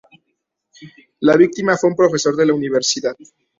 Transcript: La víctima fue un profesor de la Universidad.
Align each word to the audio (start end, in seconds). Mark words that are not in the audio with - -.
La 1.19 1.37
víctima 1.37 1.77
fue 1.77 1.91
un 1.91 1.95
profesor 1.95 2.35
de 2.35 2.47
la 2.47 2.55
Universidad. 2.55 3.15